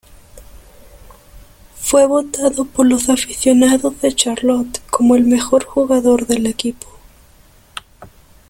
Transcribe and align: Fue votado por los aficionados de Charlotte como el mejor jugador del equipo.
Fue 1.79 2.07
votado 2.07 2.65
por 2.65 2.87
los 2.87 3.07
aficionados 3.09 4.01
de 4.01 4.15
Charlotte 4.15 4.79
como 4.89 5.15
el 5.15 5.25
mejor 5.25 5.63
jugador 5.63 6.25
del 6.25 6.47
equipo. 6.47 6.87